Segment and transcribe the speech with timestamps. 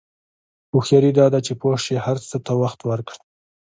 [0.71, 3.19] هوښیاري دا ده چې پوه شې هر څه ته وخت ورکړې.